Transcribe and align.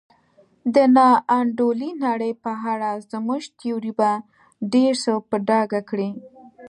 د 0.73 0.75
نا 0.95 1.07
انډولې 1.37 1.89
نړۍ 2.05 2.33
په 2.43 2.51
اړه 2.73 2.91
زموږ 3.11 3.41
تیوري 3.59 3.93
به 3.99 4.11
ډېر 4.73 4.93
څه 5.03 5.11
په 5.29 5.35
ډاګه 5.47 5.81
کړي. 5.89 6.09